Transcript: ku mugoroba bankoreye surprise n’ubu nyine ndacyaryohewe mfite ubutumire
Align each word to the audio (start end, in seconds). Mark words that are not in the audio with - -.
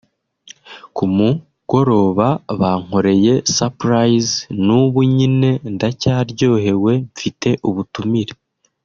ku 0.95 1.03
mugoroba 1.15 2.27
bankoreye 2.59 3.33
surprise 3.57 4.33
n’ubu 4.65 4.99
nyine 5.17 5.49
ndacyaryohewe 5.75 6.93
mfite 7.11 7.49
ubutumire 7.69 8.33